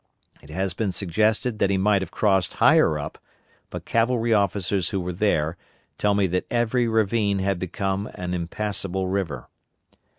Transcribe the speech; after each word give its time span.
It 0.41 0.49
has 0.49 0.73
been 0.73 0.91
suggested 0.91 1.59
that 1.59 1.69
he 1.69 1.77
might 1.77 2.01
have 2.01 2.09
crossed 2.09 2.55
higher 2.55 2.97
up, 2.97 3.19
but 3.69 3.85
cavalry 3.85 4.33
officers 4.33 4.89
who 4.89 4.99
were 4.99 5.13
there, 5.13 5.57
tell 5.99 6.15
me 6.15 6.25
that 6.25 6.47
every 6.49 6.87
ravine 6.87 7.37
had 7.37 7.59
become 7.59 8.09
an 8.15 8.33
impassable 8.33 9.07
river. 9.09 9.47